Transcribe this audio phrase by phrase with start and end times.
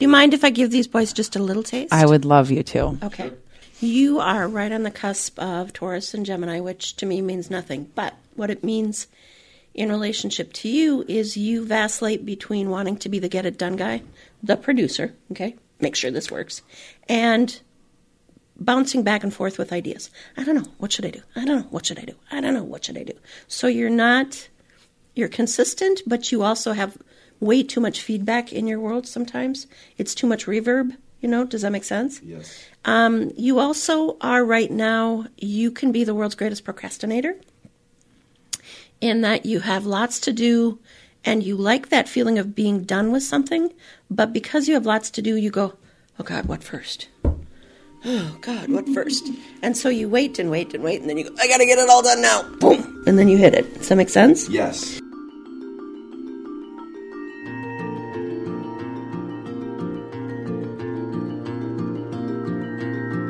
[0.00, 1.92] Do you mind if I give these boys just a little taste?
[1.92, 2.98] I would love you to.
[3.00, 3.30] Okay.
[3.80, 7.92] You are right on the cusp of Taurus and Gemini, which to me means nothing.
[7.94, 9.06] But what it means
[9.72, 13.76] in relationship to you is you vacillate between wanting to be the get it done
[13.76, 14.02] guy,
[14.42, 16.62] the producer, okay, make sure this works,
[17.08, 17.60] and
[18.56, 20.10] bouncing back and forth with ideas.
[20.36, 21.22] I don't know, what should I do?
[21.36, 22.14] I don't know, what should I do?
[22.32, 23.14] I don't know, what should I do?
[23.46, 24.48] So you're not,
[25.14, 26.98] you're consistent, but you also have
[27.44, 29.66] way too much feedback in your world sometimes.
[29.98, 30.96] It's too much reverb.
[31.20, 32.20] You know, does that make sense?
[32.22, 32.66] Yes.
[32.84, 37.36] Um, you also are right now, you can be the world's greatest procrastinator
[39.00, 40.78] in that you have lots to do
[41.24, 43.72] and you like that feeling of being done with something,
[44.10, 45.74] but because you have lots to do, you go,
[46.18, 47.08] oh God, what first?
[48.04, 49.30] Oh God, what first?
[49.62, 51.78] And so you wait and wait and wait, and then you go, I gotta get
[51.78, 52.42] it all done now.
[52.60, 53.02] Boom.
[53.06, 53.72] And then you hit it.
[53.78, 54.48] Does that make sense?
[54.50, 55.00] Yes.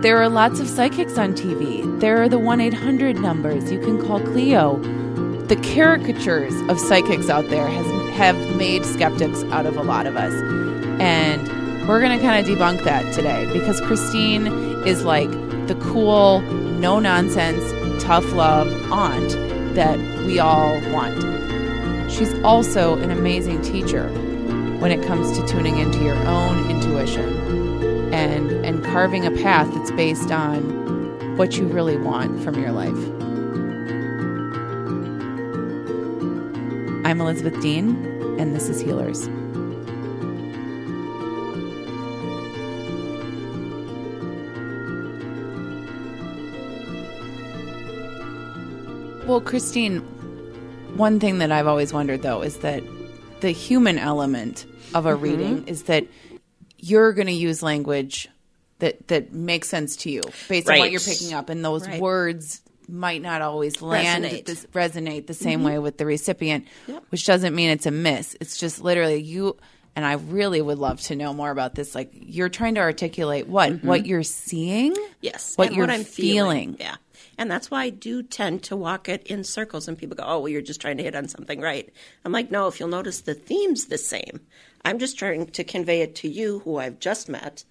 [0.04, 1.98] There are lots of psychics on TV.
[1.98, 3.72] There are the 1 800 numbers.
[3.72, 4.76] You can call Cleo.
[5.46, 10.14] The caricatures of psychics out there has, have made skeptics out of a lot of
[10.14, 10.34] us.
[11.00, 11.48] And
[11.88, 14.46] we're going to kind of debunk that today because Christine
[14.86, 15.30] is like
[15.68, 17.64] the cool, no nonsense,
[18.04, 19.30] tough love aunt
[19.74, 21.18] that we all want.
[22.12, 24.08] She's also an amazing teacher
[24.80, 28.53] when it comes to tuning into your own intuition and
[28.94, 30.62] carving a path that's based on
[31.36, 32.94] what you really want from your life.
[37.04, 37.88] I'm Elizabeth Dean,
[38.38, 39.26] and this is Healers.
[49.26, 50.02] Well, Christine,
[50.96, 52.84] one thing that I've always wondered though is that
[53.40, 55.24] the human element of a Mm-hmm.
[55.24, 56.06] reading is that
[56.78, 58.28] you're going to use language
[58.80, 62.00] that that makes sense to you based on what you're picking up, and those Right.
[62.00, 64.44] words might not always land Resonate.
[64.44, 65.68] this, resonate the same Mm-hmm.
[65.68, 66.66] way with the recipient,
[67.10, 68.36] which doesn't mean it's a miss.
[68.40, 69.56] It's just literally you.
[69.96, 71.94] And I really would love to know more about this.
[71.94, 75.12] Like you're trying to articulate what what you're seeing, Mm-hmm.
[75.22, 75.56] Yes.
[75.56, 76.76] what and you're what I'm feeling.
[76.80, 76.96] Yeah.
[77.38, 80.40] And that's why I do tend to walk it in circles and people go, Oh,
[80.40, 81.88] well, you're just trying to hit on something right.
[82.24, 84.40] I'm like, no, if you'll notice the theme's the same.
[84.84, 87.64] I'm just trying to convey it to you who I've just met,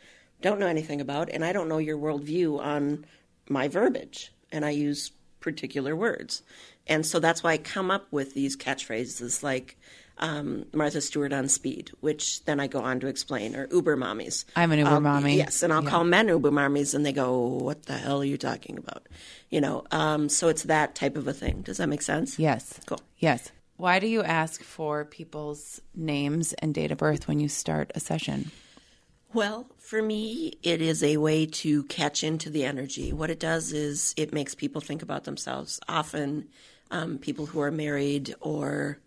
[0.44, 3.06] don't know anything about, and I don't know your worldview on
[3.50, 4.32] my verbiage.
[4.52, 6.44] And I use particular words.
[6.86, 9.78] And so that's why I come up with these catchphrases like
[10.20, 14.46] um, Martha Stewart on speed, which then I go on to explain, or Uber mommies.
[14.56, 15.38] I'm an Uber I'll- mommy.
[15.38, 15.90] Yes, and I'll Yeah.
[15.90, 19.08] call men Uber mommies, and they go, "What the hell are you talking about?"
[19.50, 19.86] You know.
[19.90, 21.62] Um, so it's that type of a thing.
[21.64, 22.38] Does that make sense?
[22.38, 22.80] Yes.
[22.86, 23.00] Cool.
[23.18, 23.52] Yes.
[23.78, 28.00] Why do you ask for people's names and date of birth when you start a
[28.00, 28.52] session?
[29.34, 33.12] Well, for me, it is a way to catch into the energy.
[33.12, 35.80] What it does is it makes people think about themselves.
[35.88, 36.50] Often,
[36.92, 39.00] um, people who are married or,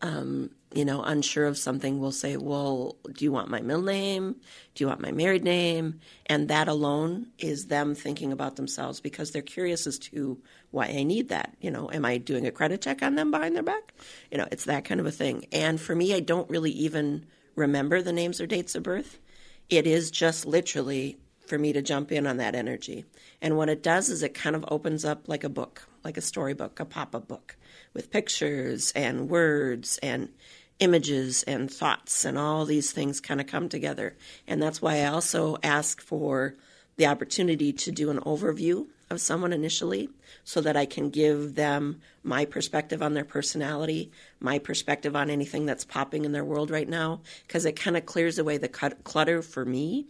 [0.00, 4.36] um, you know, unsure of something will say, Well, do you want my middle name?
[4.76, 5.98] Do you want my married name?
[6.26, 10.40] And that alone is them thinking about themselves because they're curious as to
[10.70, 11.56] why I need that.
[11.60, 13.94] You know, am I doing a credit check on them behind their back?
[14.30, 15.46] You know, it's that kind of a thing.
[15.50, 17.26] And for me, I don't really even
[17.56, 19.18] remember the names or dates of birth
[19.68, 23.04] it is just literally for me to jump in on that energy.
[23.40, 26.22] And what it does is it kind of opens up like a book, like a
[26.22, 27.56] storybook, a pop up book
[27.92, 30.30] with pictures and words and
[30.78, 34.16] images and thoughts and all these things kind of come together.
[34.46, 36.56] And that's why I also ask for
[36.96, 40.08] the opportunity to do an overview of someone initially
[40.42, 45.66] so that I can give them my perspective on their personality, my perspective on anything
[45.66, 49.42] that's popping in their world right now, because it kind of clears away the clutter
[49.42, 50.06] for me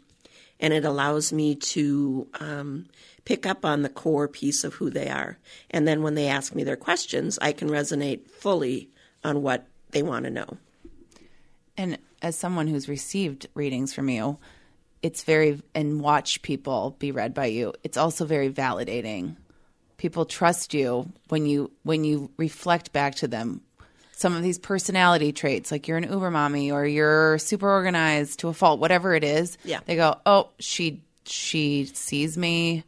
[0.61, 2.87] and it allows me to um,
[3.25, 5.37] pick up on the core piece of who they are.
[5.71, 8.89] And then when they ask me their questions, I can resonate fully
[9.25, 10.57] on what they want to know.
[11.77, 14.39] And as someone who's received readings from you,
[15.03, 17.75] it's very and watch people be read by you.
[17.83, 19.37] It's also very validating.
[19.97, 23.61] People trust you when you when you reflect back to them
[24.15, 28.49] some of these personality traits, like you're an Uber mommy or you're super organized to
[28.49, 29.59] a fault, whatever it is.
[29.65, 29.81] Yeah.
[29.85, 32.85] They go, Oh, she she sees me.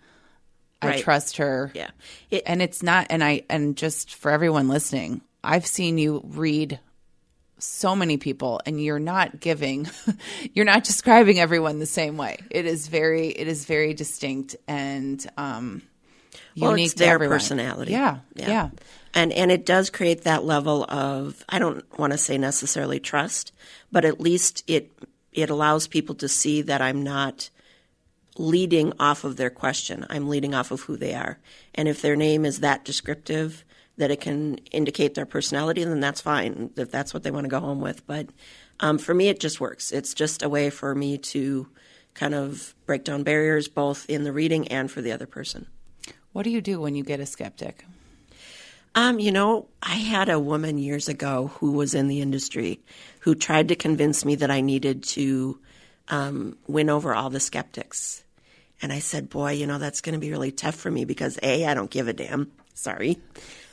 [0.81, 1.73] I trust her.
[1.75, 1.91] Yeah.
[2.31, 6.79] It- and it's not and I and just for everyone listening, I've seen you read
[7.65, 9.89] so many people and you're not giving
[10.55, 12.39] you're not describing everyone the same way.
[12.51, 15.83] It is very it is very distinct and um
[16.57, 17.37] Well, unique it's to their everyone.
[17.37, 17.93] personality.
[17.93, 18.19] Yeah.
[18.35, 18.71] Yeah.
[19.15, 23.53] And and it does create that level of I don't want to say necessarily trust,
[23.91, 24.93] but at least it
[25.33, 27.51] it allows people to see that I'm not
[28.37, 30.05] leading off of their question.
[30.11, 31.39] I'm leading off of who they are.
[31.75, 33.65] And if their name is that descriptive
[33.97, 37.51] that it can indicate their personality, then that's fine if that's what they want to
[37.51, 38.07] go home with.
[38.07, 38.29] But
[38.81, 39.93] um, for me, it just works.
[39.93, 41.69] It's just a way for me to
[42.15, 45.67] kind of break down barriers both in the reading and for the other person.
[46.33, 47.85] What do you do when you get a skeptic?
[48.97, 52.81] Um, you know, I had a woman years ago who was in the industry
[53.21, 55.59] who tried to convince me that I needed to
[56.09, 58.23] um, win over all the skeptics.
[58.83, 61.39] And I said, boy, you know, that's going to be really tough for me because
[61.43, 62.53] A, I don't give a damn.
[62.75, 63.19] Sorry.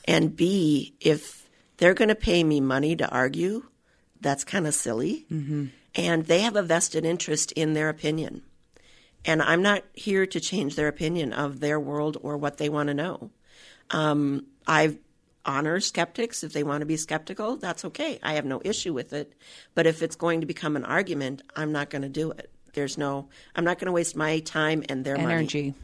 [0.06, 3.66] And B, if they're going to pay me money to argue,
[4.20, 5.26] that's kind of silly.
[5.32, 5.66] Mm-hmm.
[5.96, 8.44] And they have a vested interest in their opinion.
[9.26, 12.88] And I'm not here to change their opinion of their world or what they want
[12.88, 13.32] to know.
[13.90, 14.98] Um, I
[15.46, 16.44] honor skeptics.
[16.44, 18.20] If they want to be skeptical, that's okay.
[18.24, 19.34] I have no issue with it.
[19.76, 22.52] But if it's going to become an argument, I'm not going to do it.
[22.74, 25.62] There's no, I'm not going to waste my time and their energy.
[25.62, 25.76] Money.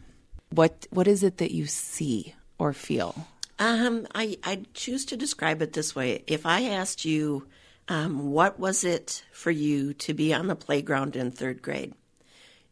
[0.51, 3.27] What What is it that you see or feel?
[3.59, 6.23] Um, I I choose to describe it this way.
[6.27, 7.47] If I asked you,
[7.87, 11.93] um, what was it for you to be on the playground in third grade?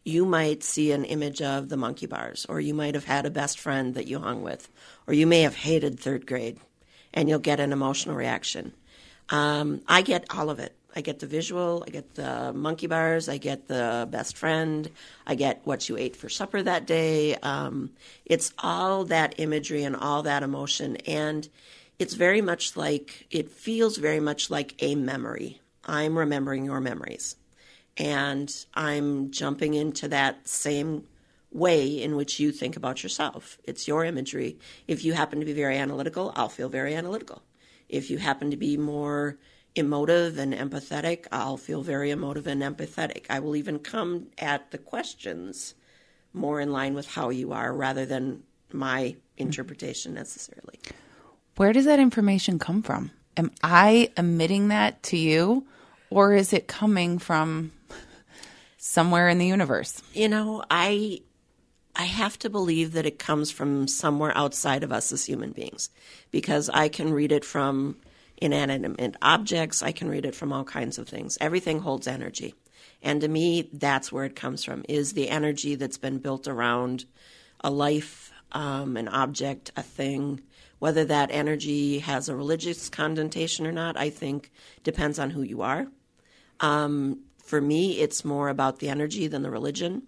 [0.05, 3.31] you might see an image of the monkey bars, or you might have had a
[3.31, 4.69] best friend that you hung with,
[5.07, 6.59] or you may have hated third grade,
[7.11, 8.71] and you'll get an emotional reaction.
[9.29, 10.75] Um, I get all of it.
[10.95, 14.89] I get the visual, I get the monkey bars, I get the best friend,
[15.27, 17.35] I get what you ate for supper that day.
[17.35, 17.91] Um,
[18.25, 20.95] it's all that imagery and all that emotion.
[21.07, 21.47] And
[21.99, 25.59] it's very much like, it feels very much like a memory.
[25.85, 27.35] I'm remembering your memories
[27.97, 31.07] and I'm jumping into that same
[31.51, 33.57] way in which you think about yourself.
[33.63, 34.57] It's your imagery.
[34.87, 37.41] If you happen to be very analytical, I'll feel very analytical.
[37.87, 39.37] If you happen to be more
[39.75, 43.25] emotive and empathetic, I'll feel very emotive and empathetic.
[43.29, 45.75] I will even come at the questions
[46.33, 50.79] more in line with how you are rather than my interpretation necessarily.
[51.55, 53.11] Where does that information come from?
[53.37, 55.65] Am I emitting that to you,
[56.09, 57.71] or is it coming from
[58.77, 60.01] somewhere in the universe?
[60.13, 61.21] You know, I
[61.95, 65.89] I have to believe that it comes from somewhere outside of us as human beings
[66.31, 67.97] because I can read it from
[68.37, 71.37] inanimate objects, I can read it from all kinds of things.
[71.39, 72.55] Everything holds energy.
[73.01, 77.05] And to me, that's where it comes from is the energy that's been built around
[77.61, 80.41] a life, um, an object, a thing.
[80.79, 84.51] Whether that energy has a religious connotation or not, I think
[84.83, 85.87] depends on who you are.
[86.59, 90.03] Um, for me, it's more about the energy than the religion.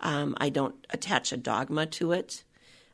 [0.00, 2.44] Um, I don't attach a dogma to it.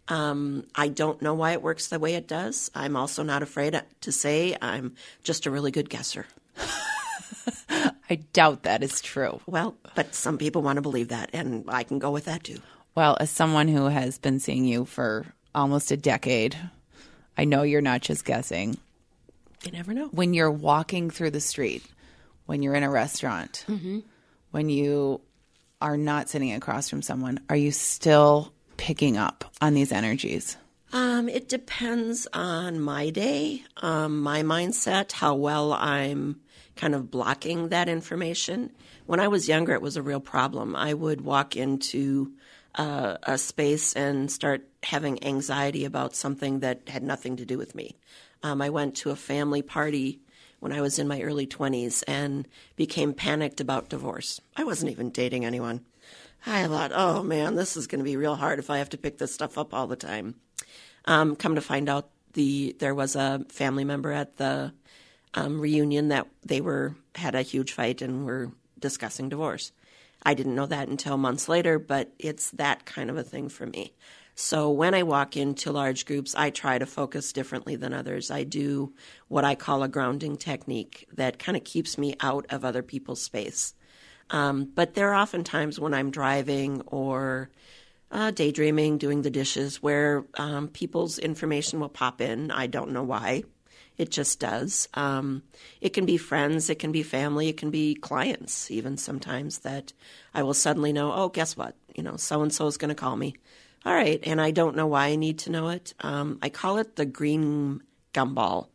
[0.09, 2.71] Um, I don't know why it works the way it does.
[2.75, 6.27] I'm also not afraid to say I'm just a really good guesser.
[8.11, 9.41] I doubt that is true.
[9.47, 12.59] Well, but some people want to believe that, and I can go with that too.
[12.95, 16.57] Well, as someone who has been seeing you for almost a decade,
[17.39, 18.77] I know you're not just guessing.
[19.65, 20.09] You never know.
[20.09, 21.85] When you're walking through the street,
[22.47, 24.01] when you're in a restaurant, mm-hmm.
[24.51, 25.21] when you
[25.81, 30.57] are not sitting across from someone, are you still picking up on these energies?
[30.93, 36.41] Um, it depends on my day, um, my mindset, how well I'm
[36.77, 38.71] kind of blocking that information.
[39.07, 40.77] When I was younger, it was a real problem.
[40.77, 42.33] I would walk into
[42.75, 47.75] uh, a space and start having anxiety about something that had nothing to do with
[47.75, 47.97] me.
[48.43, 50.21] Um, I went to a family party
[50.61, 54.41] when I was in my early 20s and became panicked about divorce.
[54.57, 55.85] I wasn't even dating anyone.
[56.47, 58.99] I thought, oh man, this is going to be real hard if I have to
[58.99, 60.35] pick this stuff up all the time.
[61.05, 64.73] Um, come to find out, the there was a family member at the
[65.35, 69.73] um, reunion that they were had a huge fight and were discussing divorce.
[70.23, 73.67] I didn't know that until months later, but it's that kind of a thing for
[73.67, 73.93] me.
[74.35, 78.31] So when I walk into large groups, I try to focus differently than others.
[78.31, 78.95] I do
[79.29, 83.21] what I call a grounding technique that kind of keeps me out of other people's
[83.21, 83.75] space.
[84.33, 87.51] Um, but there are often times when I'm driving or
[88.11, 92.51] uh, daydreaming, doing the dishes, where um, people's information will pop in.
[92.51, 93.45] I don't know why.
[93.99, 94.89] It just does.
[94.95, 95.43] Um,
[95.81, 99.93] it can be friends, it can be family, it can be clients, even sometimes that
[100.35, 101.77] I will suddenly know, oh, guess what?
[101.95, 103.37] You know, so and so is going to call me.
[103.85, 105.93] All right, and I don't know why I need to know it.
[106.01, 107.83] Um, I call it the green
[108.15, 108.69] gumball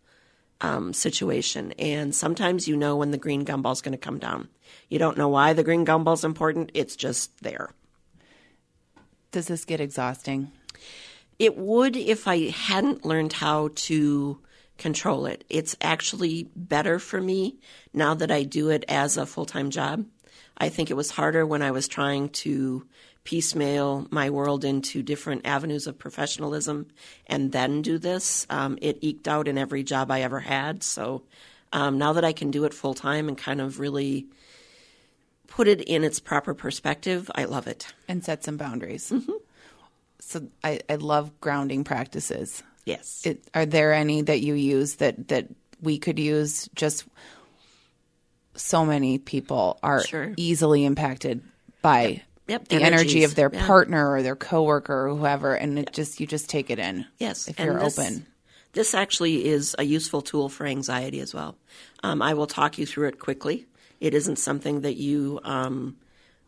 [0.61, 4.49] um, situation, and sometimes you know when the green gumball is going to come down.
[4.89, 7.69] You don't know why the green gumball is important; it's just there.
[9.31, 10.51] Does this get exhausting?
[11.39, 14.39] It would if I hadn't learned how to
[14.77, 15.43] control it.
[15.49, 17.57] It's actually better for me
[17.93, 20.05] now that I do it as a full time job.
[20.57, 22.85] I think it was harder when I was trying to
[23.23, 26.87] piecemeal my world into different avenues of professionalism
[27.27, 28.47] and then do this.
[28.49, 30.81] Um, it eked out in every job I ever had.
[30.81, 31.23] So
[31.73, 34.27] um, now that I can do it full time and kind of really
[35.57, 37.87] put it in its proper perspective, I love it.
[38.07, 39.09] And set some boundaries.
[39.09, 39.31] Mm-hmm.
[40.19, 42.61] So I, I love grounding practices.
[42.85, 43.23] Yes.
[43.25, 45.47] It, are there any that you use that, that
[45.81, 46.69] we could use?
[46.75, 47.05] Just
[48.53, 50.31] so many people are Sure.
[50.37, 51.41] easily impacted
[51.81, 53.65] by Yep, the energy of their Yeah.
[53.65, 57.05] partner or their coworker or whoever, and it just you just take it in.
[57.17, 58.27] Yes, if and you're this- open.
[58.73, 61.57] This actually is a useful tool for anxiety as well.
[62.03, 63.65] Um, I will talk you through it quickly.
[63.99, 65.97] It isn't something that you um,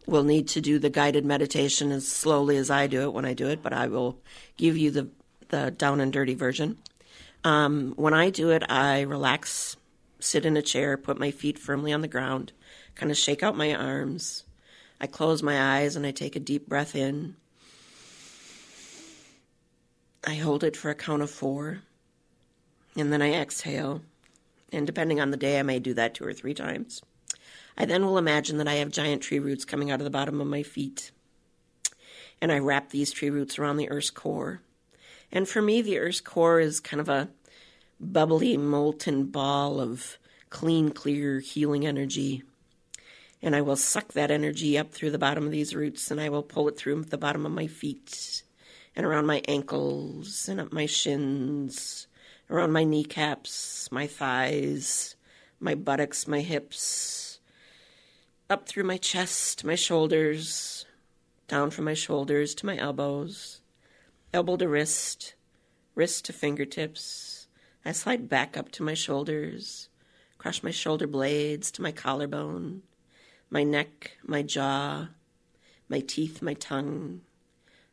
[0.06, 3.34] will need to do the guided meditation as slowly as I do it when I
[3.34, 4.20] do it, but I will
[4.58, 5.10] give you the
[5.50, 6.78] the down and dirty version.
[7.44, 9.78] Um, when I do it, I relax,
[10.20, 12.54] sit in a chair, put my feet firmly on the ground,
[12.96, 14.44] kind of shake out my arms.
[15.02, 17.36] I close my eyes and I take a deep breath in.
[20.28, 21.82] I hold it for a count of four,
[22.96, 24.02] and then I exhale.
[24.72, 27.02] And depending on the day, I may do that two or three times.
[27.80, 30.42] I then will imagine that I have giant tree roots coming out of the bottom
[30.42, 31.12] of my feet.
[32.42, 34.62] And I wrap these tree roots around the Earth's core.
[35.32, 37.30] And for me, the Earth's core is kind of a
[38.00, 40.18] bubbly, molten ball of
[40.50, 42.44] clean, clear, healing energy.
[43.42, 46.28] And I will suck that energy up through the bottom of these roots and I
[46.28, 48.44] will pull it through the bottom of my feet
[48.96, 52.08] and around my ankles and up my shins,
[52.50, 55.16] around my kneecaps, my thighs,
[55.62, 57.29] my buttocks, my hips,
[58.50, 60.88] up through my chest, my shoulders,
[61.48, 63.62] down from my shoulders to my elbows,
[64.34, 65.36] elbow to wrist,
[65.94, 67.48] wrist to fingertips.
[67.86, 69.90] I slide back up to my shoulders,
[70.40, 72.82] crush my shoulder blades to my collarbone,
[73.52, 75.10] my neck, my jaw,
[75.88, 77.22] my teeth, my tongue,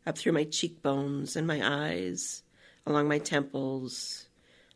[0.07, 2.43] up through my cheekbones and my eyes,
[2.87, 4.29] along my temples.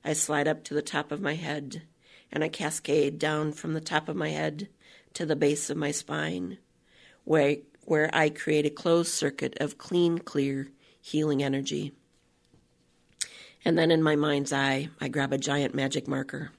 [0.05, 1.85] I slide up to the top of my head,
[2.31, 4.69] and I cascade down from the top of my head
[5.15, 6.59] to the base of my spine,
[7.25, 10.69] where, where I create a closed circuit of clean, clear,
[11.01, 11.93] healing energy.
[13.65, 16.53] And then in my mind's eye, I grab a giant magic marker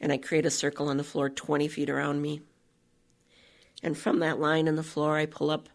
[0.00, 2.40] and I create a circle on the floor 20 feet around me.
[3.82, 5.68] And from that line in the floor, I pull up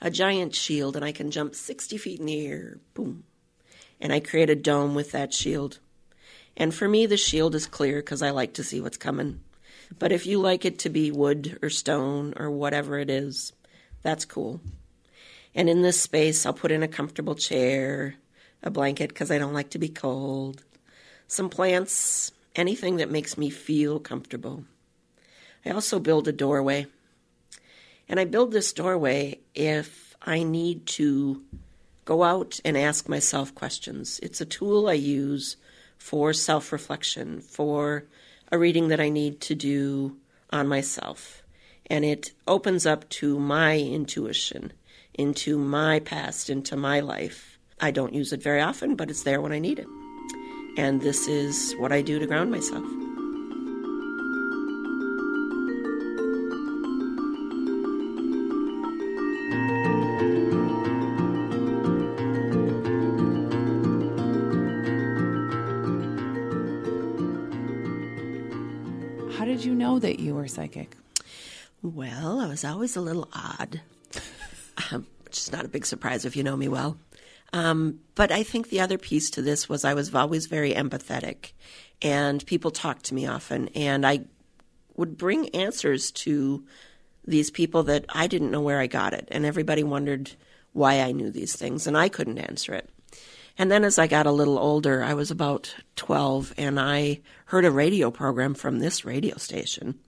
[0.00, 2.78] a giant shield and I can jump 60 feet in the air.
[2.94, 3.24] Boom.
[4.00, 5.78] And I create a dome with that shield.
[6.56, 9.40] And for me, the shield is clear because I like to see what's coming.
[9.98, 13.52] But if you like it to be wood or stone or whatever it is,
[14.02, 14.60] that's cool.
[15.54, 18.14] And in this space, I'll put in a comfortable chair,
[18.62, 20.62] a blanket because I don't like to be cold,
[21.26, 24.64] some plants, anything that makes me feel comfortable.
[25.64, 26.86] I also build a doorway.
[28.08, 31.42] And I build this doorway if I need to
[32.04, 34.18] go out and ask myself questions.
[34.22, 35.56] It's a tool I use
[35.96, 38.04] for self reflection, for
[38.50, 40.16] a reading that I need to do
[40.50, 41.42] on myself.
[41.86, 44.72] And it opens up to my intuition,
[45.14, 47.58] into my past, into my life.
[47.80, 49.88] I don't use it very often, but it's there when I need it.
[50.76, 52.84] And this is what I do to ground myself.
[70.50, 70.96] Psychic?
[71.82, 73.80] Well, I was always a little odd,
[74.92, 76.98] um, which is not a big surprise if you know me well.
[77.52, 81.52] Um, but I think the other piece to this was I was always very empathetic,
[82.02, 84.20] and people talked to me often, and I
[84.96, 86.64] would bring answers to
[87.24, 90.32] these people that I didn't know where I got it, and everybody wondered
[90.72, 92.90] why I knew these things, and I couldn't answer it.
[93.58, 97.64] And then as I got a little older, I was about 12, and I heard
[97.64, 99.98] a radio program from this radio station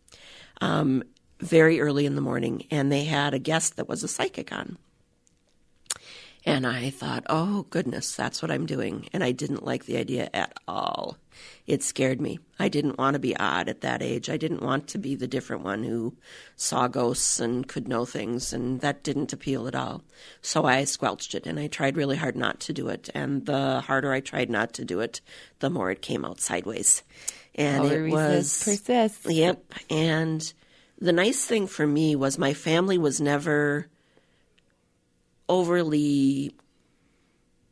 [0.60, 1.02] um,
[1.40, 4.78] very early in the morning, and they had a guest that was a psychic on.
[6.44, 9.08] And I thought, oh, goodness, that's what I'm doing.
[9.12, 11.16] And I didn't like the idea at all.
[11.66, 12.40] It scared me.
[12.58, 14.28] I didn't want to be odd at that age.
[14.28, 16.16] I didn't want to be the different one who
[16.56, 20.02] saw ghosts and could know things, and that didn't appeal at all.
[20.40, 23.08] So I squelched it, and I tried really hard not to do it.
[23.14, 25.20] And the harder I tried not to do it,
[25.60, 27.04] the more it came out sideways.
[27.54, 29.30] And it was persists.
[29.30, 29.62] Yep.
[29.90, 30.52] And
[30.98, 33.86] the nice thing for me was my family was never
[35.52, 36.54] overly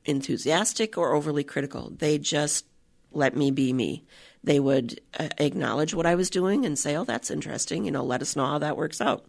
[0.05, 1.91] enthusiastic or overly critical.
[1.97, 2.67] They just
[3.11, 4.05] let me be me.
[4.45, 7.87] They would uh, acknowledge what I was doing and say, oh, that's interesting.
[7.87, 9.25] You know, let us know how that works out.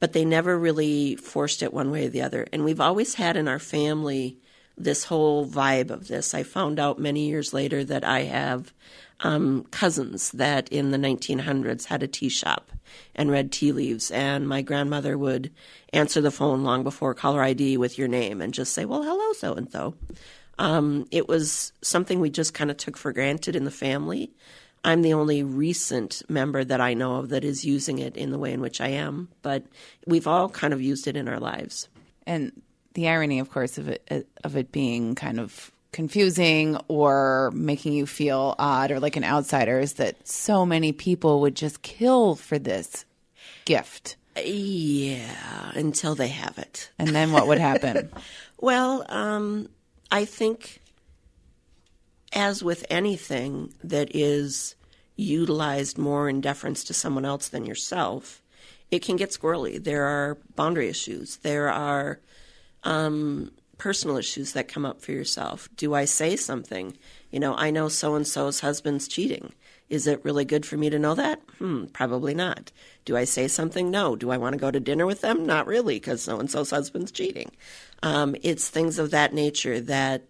[0.00, 2.46] But they never really forced it one way or the other.
[2.52, 4.36] And we've always had in our family
[4.76, 6.34] this whole vibe of this.
[6.34, 8.74] I found out many years later that I have
[9.20, 12.70] um, cousins that in the 1900s had a tea shop
[13.14, 15.52] and read tea leaves, and my grandmother would
[15.92, 19.32] answer the phone long before caller ID with your name and just say, "Well, hello,
[19.32, 19.94] so and so."
[21.10, 24.30] It was something we just kind of took for granted in the family.
[24.84, 28.38] I'm the only recent member that I know of that is using it in the
[28.38, 29.64] way in which I am, but
[30.06, 31.88] we've all kind of used it in our lives.
[32.26, 32.52] And
[32.94, 38.06] the irony, of course, of it of it being kind of confusing or making you
[38.06, 42.56] feel odd or like an outsider is that so many people would just kill for
[42.56, 43.04] this
[43.64, 44.14] gift.
[44.36, 46.92] Yeah, until they have it.
[47.00, 48.10] And then what would happen?
[48.60, 49.70] well, um,
[50.08, 50.80] I think,
[52.32, 54.76] as with anything that is
[55.16, 58.40] utilized more in deference to someone else than yourself,
[58.92, 59.82] it can get squirrely.
[59.82, 61.38] There are boundary issues.
[61.38, 62.20] There are
[62.84, 65.68] um, personal issues that come up for yourself.
[65.76, 66.96] Do I say something?
[67.30, 69.54] You know, I know so and so's husband's cheating.
[69.88, 71.40] Is it really good for me to know that?
[71.58, 72.72] Hmm, probably not.
[73.04, 73.90] Do I say something?
[73.90, 74.16] No.
[74.16, 75.46] Do I want to go to dinner with them?
[75.46, 77.52] Not really, because so and so's husband's cheating.
[78.02, 80.24] Um, it's things of that nature that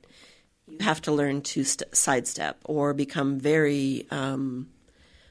[0.67, 4.69] you have to learn to st- sidestep or become very um,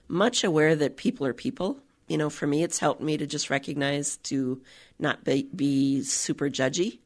[0.07, 1.77] much aware that people are people.
[2.07, 4.61] You know, for me, it's helped me to just recognize to
[4.99, 6.99] not be, be super judgy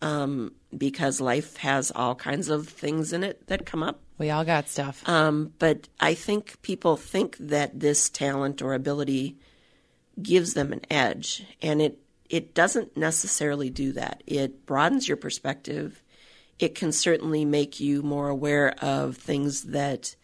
[0.00, 4.00] um, because life has all kinds of things in it that come up.
[4.18, 5.08] We all got stuff.
[5.08, 9.36] Um, but I think people think that this talent or ability
[10.20, 14.22] gives them an edge, and it it doesn't necessarily do that.
[14.26, 16.02] It broadens your perspective.
[16.58, 20.14] It can certainly make you more aware of things that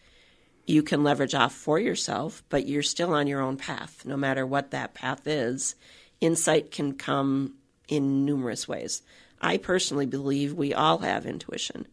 [0.67, 4.45] you can leverage off for yourself, but you're still on your own path, no matter
[4.45, 5.75] what that path is.
[6.21, 7.55] Insight can come
[7.87, 9.01] in numerous ways.
[9.45, 11.87] I personally believe we all have intuition.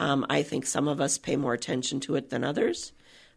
[0.00, 2.92] Um, I think some of us pay more attention to it than others.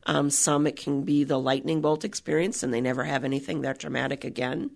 [0.08, 3.78] Um, some it can be the lightning bolt experience and they never have anything that
[3.78, 4.72] dramatic again.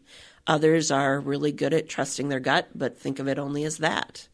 [0.45, 4.27] Others are really good at trusting their gut, but think of it only as that.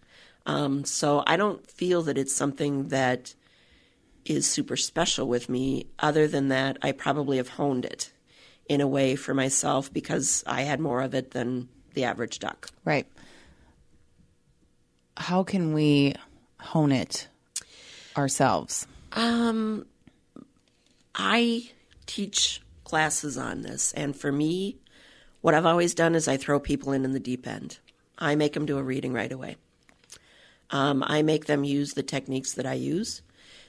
[0.45, 3.35] Um, so I don't feel that it's something that
[4.25, 5.87] is super special with me.
[5.99, 8.11] Other than that, I probably have honed it
[8.67, 12.69] in a way for myself because I had more of it than the average duck.
[12.83, 13.07] Right.
[15.19, 16.15] How can we
[16.59, 17.27] hone it
[18.17, 18.87] ourselves?
[19.11, 19.85] Um,
[21.13, 21.69] I
[22.05, 24.77] teach classes on this, and for me,
[25.41, 27.79] what I've always done is I throw people in in the deep end.
[28.17, 29.57] I make them do a reading right away.
[30.71, 33.21] Um, I make them use the techniques that I use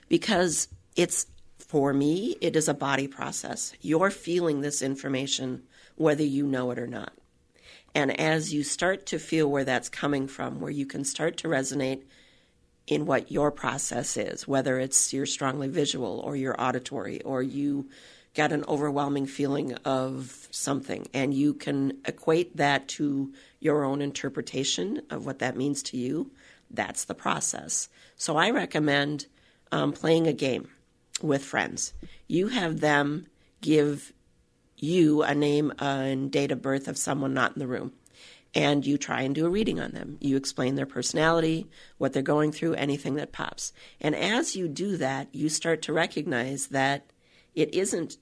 [0.09, 1.27] because it's
[1.59, 3.73] for me, it is a body process.
[3.81, 5.63] You're feeling this information
[5.97, 7.13] whether you know it or not.
[7.94, 11.48] And as you start to feel where that's coming from, where you can start to
[11.48, 12.03] resonate
[12.87, 17.88] in what your process is, whether it's you're strongly visual or you're auditory or you
[18.35, 25.03] got an overwhelming feeling of something, and you can equate that to your own interpretation
[25.11, 26.31] of what that means to you,
[26.70, 27.88] that's the process.
[28.16, 29.26] So I recommend
[29.72, 30.68] um, playing a game
[31.22, 31.92] with friends.
[32.29, 33.26] You have them
[33.61, 34.12] give
[34.83, 37.93] you a name and date of birth of someone not in the room.
[38.53, 40.19] And you try and do a reading on them.
[40.21, 43.73] You explain their personality, what they're going through, anything that pops.
[44.01, 47.07] And as you do that, you start to recognize that
[47.55, 48.16] it isn't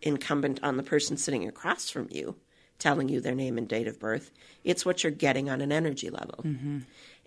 [0.00, 2.36] incumbent on the person sitting across from you
[2.82, 4.32] telling you their name and date of birth.
[4.64, 6.40] It's what you're getting on an energy level.
[6.44, 6.78] Mm-hmm.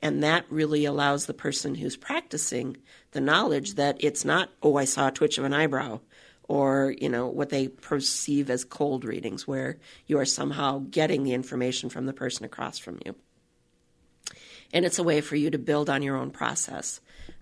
[0.02, 2.78] And that really allows the person who's practicing
[3.12, 6.02] the knowledge that it's not, oh, I saw a twitch of an eyebrow
[6.48, 9.78] or you know what they perceive as cold readings where
[10.08, 13.16] you are somehow getting the information from the person across from you.
[14.74, 17.00] And it's a way for you to build on your own process.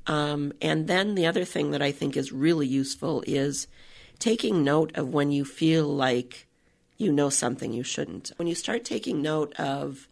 [0.07, 3.67] Um, and then the other thing that i think is really useful is
[4.19, 6.47] taking note of when you feel like
[6.97, 8.31] you know something you shouldn't.
[8.37, 10.07] When you start taking note of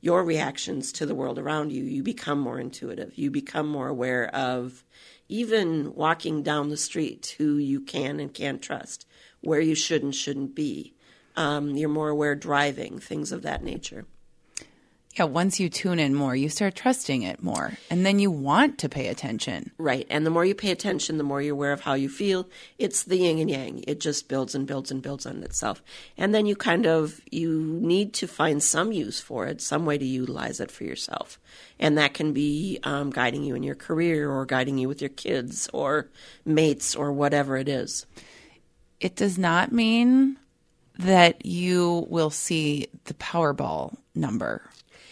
[0.00, 3.16] your reactions to the world around you you become more intuitive.
[3.16, 4.84] You become more aware of
[5.28, 9.06] even walking down the street, who you can and can't trust,
[9.40, 10.94] where you should and shouldn't be.
[11.36, 14.06] Um, you're more aware driving, things of that nature.
[15.16, 17.72] Yeah, once you tune in more, you start trusting it more.
[17.90, 19.72] And then you want to pay attention.
[19.76, 20.06] Right.
[20.10, 22.48] And the more you pay attention, the more you're aware of how you feel.
[22.78, 23.84] It's the yin and yang.
[23.88, 25.82] It just builds and builds and builds on itself.
[26.16, 29.98] And then you kind of you need to find some use for it, some way
[29.98, 31.40] to utilize it for yourself.
[31.80, 35.08] And that can be um, guiding you in your career or guiding you with your
[35.08, 36.10] kids or
[36.44, 38.06] mates or whatever it is.
[39.00, 40.38] It does not mean
[40.98, 44.62] that you will see the Powerball number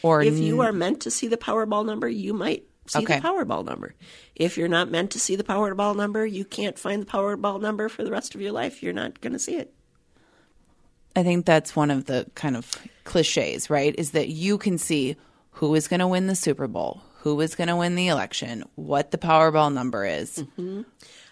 [0.07, 3.21] or If you are meant to see the Powerball number, you might see Okay.
[3.21, 3.95] the Powerball number.
[4.35, 7.89] If you're not meant to see the Powerball number, you can't find the Powerball number
[7.89, 8.83] for the rest of your life.
[8.83, 9.73] You're not going to see it.
[11.15, 12.71] I think that's one of the kind of
[13.05, 13.95] cliches, right?
[13.97, 15.17] Is that you can see
[15.53, 18.63] who is going to win the Super Bowl, who is going to win the election,
[18.75, 20.39] what the Powerball number is.
[20.39, 20.83] Mm-hmm.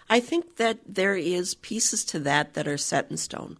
[0.09, 3.57] I think that there is pieces to that that are set in stone.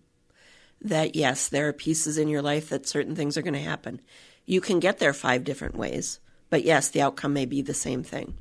[0.82, 4.01] That yes, there are pieces in your life that certain things are going to happen.
[4.45, 8.03] You can get there five different ways, but yes, the outcome may be the same
[8.03, 8.36] thing.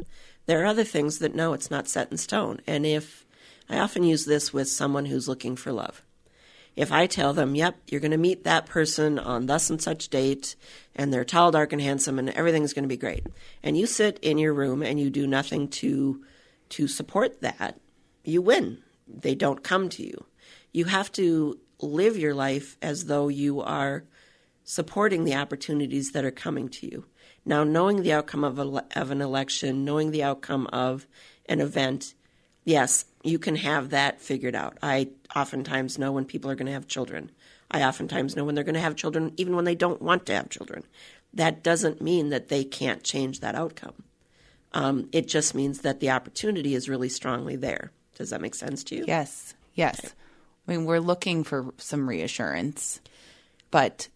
[0.47, 2.61] There are other things that no, it's not set in stone.
[2.67, 3.25] And if
[3.69, 6.03] I often use this with someone who's looking for love.
[6.77, 10.09] If I tell them, yep, you're going to meet that person on thus and such
[10.09, 10.57] date,
[10.95, 13.25] and they're tall, dark, and handsome, and everything's going to be great,
[13.63, 16.25] and you sit in your room and you do nothing to
[16.71, 17.79] to support that,
[18.25, 18.79] you win.
[19.07, 20.25] They don't come to you.
[20.73, 24.05] You have to live your life as though you are
[24.65, 27.05] supporting the opportunities that are coming to you.
[27.45, 31.07] Now, knowing the outcome of, a, of an election, knowing the outcome of
[31.47, 32.15] an event,
[32.65, 34.79] yes, you can have that figured out.
[34.83, 37.31] I oftentimes know when people are going to have children.
[37.71, 40.35] I oftentimes know when they're going to have children, even when they don't want to
[40.35, 40.85] have children.
[41.35, 44.05] That doesn't mean that they can't change that outcome.
[44.73, 47.93] Um, it just means that the opportunity is really strongly there.
[48.17, 49.05] Does that make sense to you?
[49.07, 50.15] Yes, yes.
[50.67, 53.01] I mean, we're looking for some reassurance,
[53.71, 54.09] but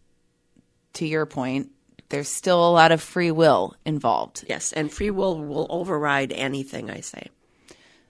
[0.95, 1.71] to your point,
[2.09, 4.45] there's still a lot of free will involved.
[4.49, 7.29] Yes, and free will will override anything I say.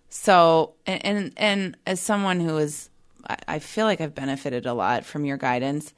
[0.08, 2.90] So, and and, and as someone who is,
[3.28, 5.92] I, I feel like I've benefited a lot from your guidance,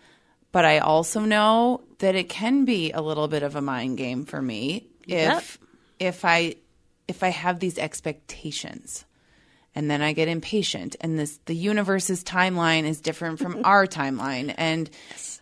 [0.52, 4.24] but I also know that it can be a little bit of a mind game
[4.24, 5.58] for me if
[5.98, 6.56] if I
[7.06, 9.04] if I have these expectations.
[9.72, 14.52] And then I get impatient, and this the universe's timeline is different from our timeline,
[14.58, 14.90] and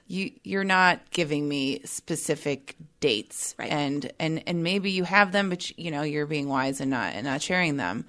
[0.08, 3.70] you you're not giving me specific dates, Right.
[3.70, 7.12] and and and maybe you have them, but you know you're being wise and not
[7.14, 8.04] and not sharing them.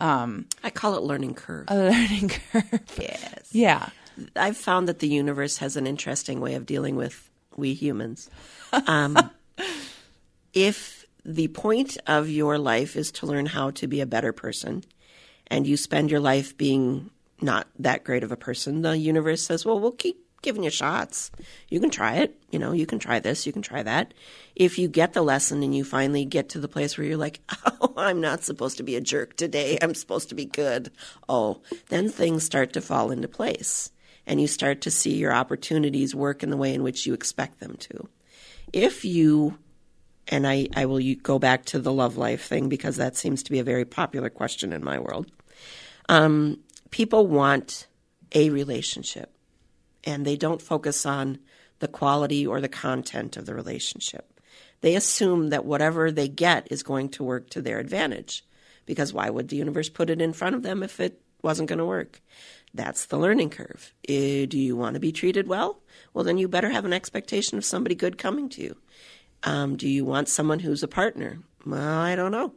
[0.00, 1.64] I call it learning curve.
[1.68, 2.80] A learning curve.
[3.00, 3.48] yes.
[3.50, 3.88] Yeah.
[4.36, 8.28] I've found that the universe has an interesting way of dealing with we humans.
[8.86, 9.16] Um,
[10.52, 14.84] if the point of your life is to learn how to be a better person,
[15.48, 19.64] and you spend your life being not that great of a person, the universe says,
[19.64, 21.30] well, we'll keep giving you shots.
[21.68, 22.40] You can try it.
[22.50, 24.14] You know, you can try this, you can try that.
[24.54, 27.40] If you get the lesson and you finally get to the place where you're like,
[27.80, 30.90] oh, I'm not supposed to be a jerk today, I'm supposed to be good.
[31.28, 33.90] Oh, then things start to fall into place
[34.26, 37.60] and you start to see your opportunities work in the way in which you expect
[37.60, 38.08] them to.
[38.72, 39.58] If you
[40.28, 43.50] and I, I will go back to the love life thing because that seems to
[43.50, 45.30] be a very popular question in my world.
[46.10, 47.86] Um, people want
[48.34, 49.32] a relationship
[50.04, 51.38] and they don't focus on
[51.78, 54.40] the quality or the content of the relationship.
[54.80, 58.44] They assume that whatever they get is going to work to their advantage
[58.86, 61.78] because why would the universe put it in front of them if it wasn't going
[61.78, 62.20] to work?
[62.74, 63.92] That's the learning curve.
[64.08, 65.80] Eh, do you want to be treated well?
[66.14, 68.76] Well, then you better have an expectation of somebody good coming to you.
[69.42, 71.38] Um, do you want someone who's a partner?
[71.66, 72.54] Well, I don't know.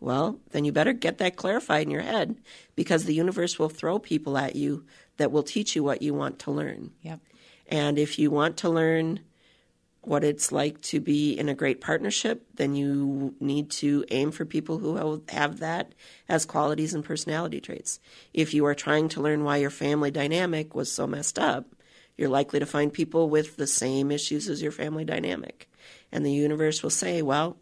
[0.00, 2.36] Well, then you better get that clarified in your head
[2.76, 4.84] because the universe will throw people at you
[5.16, 6.90] that will teach you what you want to learn.
[7.02, 7.20] Yep.
[7.68, 9.20] And if you want to learn
[10.06, 14.44] what it's like to be in a great partnership, then you need to aim for
[14.44, 15.94] people who have that
[16.28, 18.00] as qualities and personality traits.
[18.34, 21.74] If you are trying to learn why your family dynamic was so messed up,
[22.16, 25.70] you're likely to find people with the same issues as your family dynamic.
[26.12, 27.56] And the universe will say, well,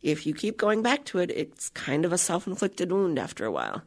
[0.00, 3.44] if you keep going back to it, it's kind of a self inflicted wound after
[3.44, 3.82] a while.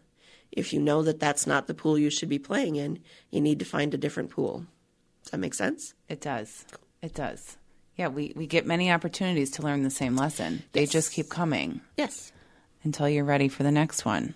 [0.52, 3.60] If you know that that's not the pool you should be playing in, you need
[3.60, 4.66] to find a different pool.
[5.24, 5.94] Does that make sense?
[6.10, 6.66] It does.
[7.02, 7.58] It does.
[7.96, 10.64] Yeah, we, we get many opportunities to learn the same lesson.
[10.74, 12.32] They just keep coming Yes.
[12.84, 14.36] until you're ready for the next one.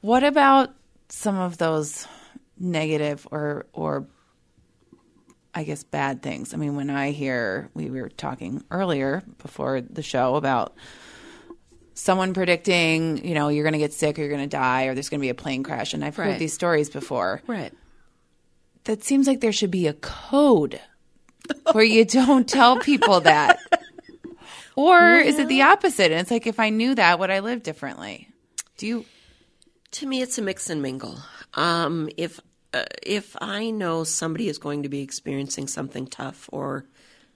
[0.00, 0.74] What about
[1.08, 2.06] some of those
[2.58, 4.06] negative or or
[5.54, 6.52] I guess bad things?
[6.52, 10.74] I mean, when I hear we were talking earlier before the show about
[11.94, 14.94] someone predicting, you know, you're going to get sick or you're going to die or
[14.94, 16.38] there's going to be a plane crash and I've heard Right.
[16.38, 17.40] these stories before.
[17.46, 17.72] Right.
[18.84, 20.80] That seems like there should be a code
[21.72, 23.58] where you don't tell people that?
[24.76, 26.10] Or is it the opposite?
[26.10, 28.28] And it's like, if I knew that, would I live differently?
[28.76, 29.04] Do you?
[29.92, 31.16] To me, it's a mix and mingle.
[31.54, 32.40] Um, if
[32.72, 36.84] uh, if I know somebody is going to be experiencing something tough or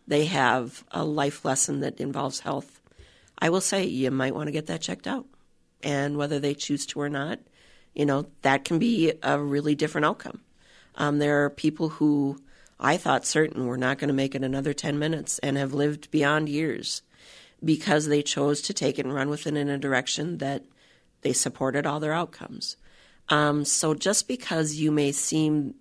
[0.08, 2.77] they have a life lesson that involves health,
[3.38, 5.26] I will say you might want to get that checked out.
[5.82, 7.38] And whether they choose to or not,
[7.94, 10.40] you know, that can be a really different outcome.
[10.96, 12.38] Um, there are people who
[12.80, 16.10] I thought certain were not going to make it another 10 minutes and have lived
[16.10, 17.02] beyond years
[17.64, 20.64] because they chose to take it and run with it in a direction that
[21.22, 22.76] they supported all their outcomes.
[23.28, 25.74] Um, so just because you may seem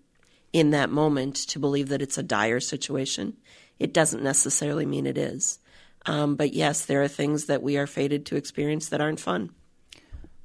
[0.54, 3.38] in that moment to believe that it's a dire situation,
[3.80, 5.60] it doesn't necessarily mean it is.
[6.08, 9.52] Um, but yes, there are things that we are fated to experience that aren't fun.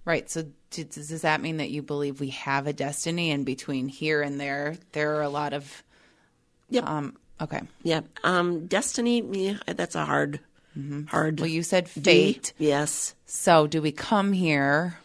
[0.05, 0.29] Right.
[0.29, 4.23] So does, does that mean that you believe we have a destiny and between here
[4.23, 5.85] and there, there are a lot of.
[6.71, 6.87] Yep.
[6.87, 7.61] Um, okay.
[7.83, 8.01] Yeah.
[8.25, 10.41] Um, destiny, yeah, that's a hard,
[10.77, 11.05] mm-hmm.
[11.05, 11.39] hard.
[11.39, 12.53] Well, you said fate.
[12.59, 12.67] D.
[12.67, 13.15] Yes.
[13.27, 14.99] So do we come here?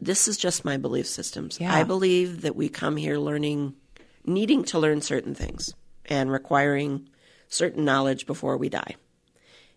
[0.00, 1.60] This is just my belief systems.
[1.60, 1.74] Yeah.
[1.74, 3.74] I believe that we come here learning,
[4.24, 5.74] needing to learn certain things
[6.06, 7.08] and requiring
[7.48, 8.96] certain knowledge before we die.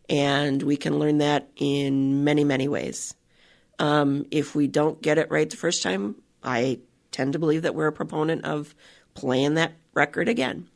[0.09, 3.15] And we can learn that in many, many ways.
[3.79, 6.79] Um, if we don't get it right the first time, I
[7.11, 8.75] tend to believe that we're a proponent of
[9.13, 10.69] playing that record again.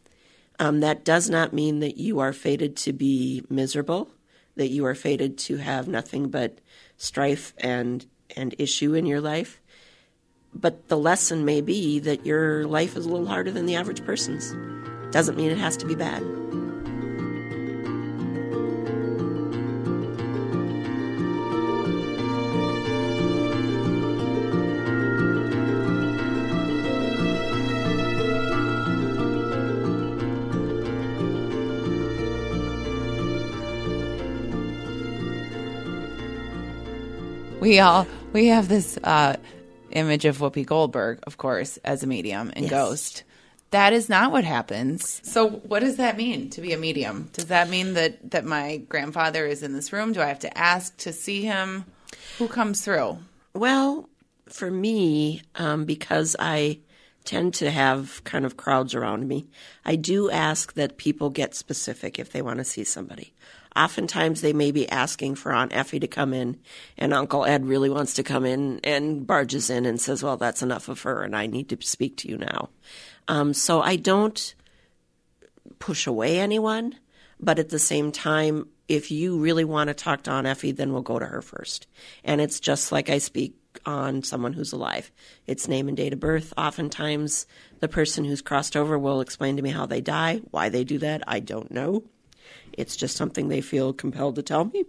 [0.59, 4.09] Um, that does not mean that you are fated to be miserable,
[4.55, 6.59] that you are fated to have nothing but
[6.97, 9.61] strife and, and issue in your life.
[10.53, 14.03] But the lesson may be that your life is a little harder than the average
[14.03, 14.53] person's.
[15.13, 16.23] Doesn't mean it has to be bad.
[37.59, 39.35] We all we have this uh,
[39.91, 42.71] image of Whoopi Goldberg, of course, as a medium and Yes.
[42.71, 43.23] ghost.
[43.71, 45.21] That is not what happens.
[45.23, 47.29] So, what does that mean to be a medium?
[47.33, 50.13] Does that mean that that my grandfather is in this room?
[50.13, 51.85] Do I have to ask to see him?
[52.39, 53.19] Who comes through?
[53.53, 54.09] Well,
[54.47, 56.79] for me, um, because I
[57.25, 59.47] tend to have kind of crowds around me,
[59.85, 63.33] I do ask that people get specific if they want to see somebody.
[63.75, 66.57] Oftentimes, they may be asking for Aunt Effie to come in,
[66.97, 70.63] and Uncle Ed really wants to come in and barges in and says, Well, that's
[70.63, 72.69] enough of her, and I need to speak to you now.
[73.27, 74.55] Um, so I don't
[75.77, 76.95] push away anyone,
[77.39, 80.91] but at the same time, if you really want to talk to Aunt Effie, then
[80.91, 81.87] we'll go to her first.
[82.23, 83.55] And it's just like I speak
[83.85, 85.11] on someone who's alive.
[85.45, 86.53] It's name and date of birth.
[86.57, 87.45] Oftentimes,
[87.79, 90.41] the person who's crossed over will explain to me how they die.
[90.51, 92.03] Why they do that, I don't know.
[92.79, 94.85] It's just something they feel compelled to tell me.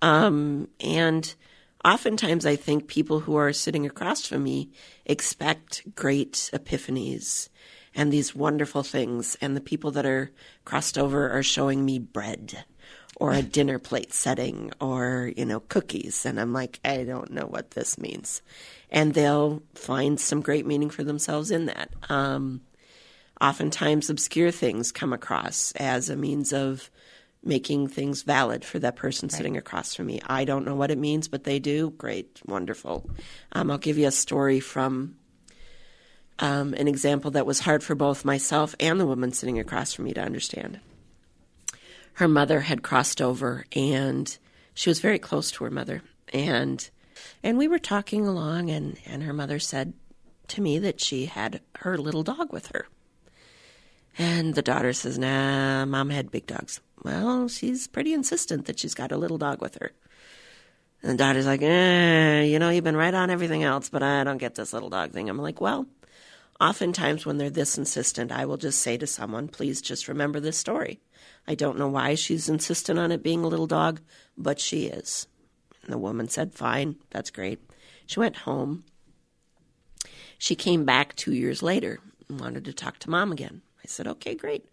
[0.00, 1.34] Um, and
[1.84, 4.70] oftentimes, I think people who are sitting across from me
[5.04, 7.48] expect great epiphanies
[7.94, 9.36] and these wonderful things.
[9.40, 10.32] And the people that are
[10.64, 12.64] crossed over are showing me bread
[13.16, 16.24] or a dinner plate setting or, you know, cookies.
[16.24, 18.42] And I'm like, I don't know what this means.
[18.90, 21.90] And they'll find some great meaning for themselves in that.
[22.08, 22.62] Um,
[23.42, 26.90] oftentimes, obscure things come across as a means of
[27.44, 30.20] making things valid for that person sitting across from me.
[30.26, 31.90] I don't know what it means, but they do.
[31.90, 33.10] Great, wonderful.
[33.50, 35.16] Um, I'll give you a story from
[36.38, 40.04] um, an example that was hard for both myself and the woman sitting across from
[40.04, 40.78] me to understand.
[42.14, 44.36] Her mother had crossed over, and
[44.74, 46.02] she was very close to her mother,
[46.32, 46.88] and
[47.42, 49.94] and we were talking along, and and her mother said
[50.48, 52.86] to me that she had her little dog with her.
[54.18, 56.80] And the daughter says, Nah, mom had big dogs.
[57.02, 59.92] Well, she's pretty insistent that she's got a little dog with her.
[61.02, 64.22] And the daughter's like, eh, you know, you've been right on everything else, but I
[64.22, 65.28] don't get this little dog thing.
[65.28, 65.86] I'm like, well,
[66.60, 70.56] oftentimes when they're this insistent, I will just say to someone, please just remember this
[70.56, 71.00] story.
[71.48, 74.00] I don't know why she's insistent on it being a little dog,
[74.38, 75.26] but she is.
[75.82, 77.60] And the woman said, fine, that's great.
[78.06, 78.84] She went home.
[80.38, 81.98] She came back two years later
[82.28, 83.62] and wanted to talk to mom again.
[83.82, 84.64] I said, okay, great.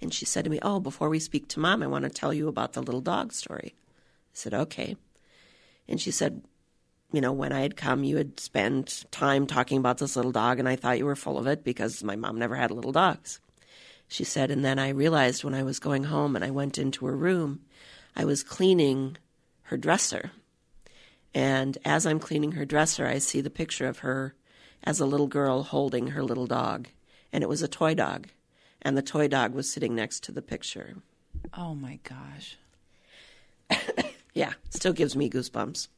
[0.00, 2.34] And she said to me, oh, before we speak to mom, I want to tell
[2.34, 3.74] you about the little dog story.
[3.76, 4.96] I said, okay.
[5.88, 6.42] And she said,
[7.12, 10.58] you know, when I had come, you had spent time talking about this little dog,
[10.58, 13.40] and I thought you were full of it because my mom never had little dogs.
[14.08, 17.06] She said, and then I realized when I was going home and I went into
[17.06, 17.60] her room,
[18.14, 19.16] I was cleaning
[19.62, 20.32] her dresser.
[21.34, 24.34] And as I'm cleaning her dresser, I see the picture of her
[24.82, 26.88] as a little girl holding her little dog.
[27.32, 28.28] And it was a toy dog.
[28.88, 30.96] And the toy dog was sitting next to the picture.
[31.54, 32.56] Oh my gosh.
[34.32, 35.88] Yeah, still gives me goosebumps.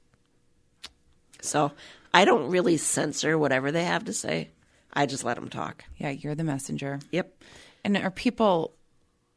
[1.40, 1.70] So
[2.12, 4.48] I don't really censor whatever they have to say.
[4.92, 5.84] I just let them talk.
[5.98, 6.98] Yeah, you're the messenger.
[7.12, 7.32] Yep.
[7.84, 8.72] And are people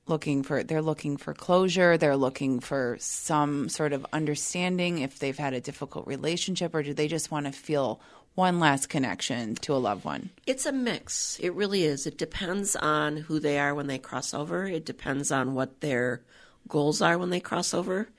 [0.07, 5.37] looking for they're looking for closure, they're looking for some sort of understanding if they've
[5.37, 8.01] had a difficult relationship or do they just want to feel
[8.35, 10.31] one last connection to a loved one?
[10.47, 11.39] It's a mix.
[11.39, 12.07] It really is.
[12.07, 14.65] It depends on who they are when they cross over.
[14.65, 16.21] It depends on what their
[16.67, 18.09] goals are when they cross over.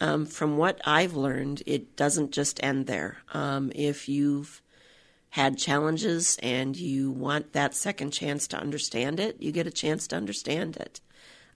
[0.00, 3.18] Um, from what I've learned, it doesn't just end there.
[3.32, 4.62] Um, if you've
[5.30, 10.06] had challenges and you want that second chance to understand it, you get a chance
[10.08, 11.00] to understand it.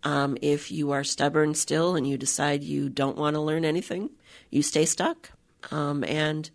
[0.05, 4.11] Um, if you are stubborn still and you decide you don't want to learn anything,
[4.51, 5.31] you stay stuck.
[5.71, 6.51] Um, and